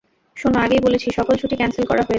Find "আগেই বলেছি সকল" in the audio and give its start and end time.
0.59-1.33